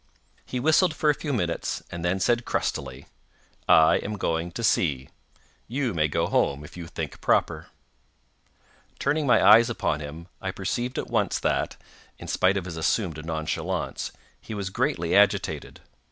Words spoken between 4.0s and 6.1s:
going to sea—you may